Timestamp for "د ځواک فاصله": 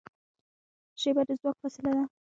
1.27-1.91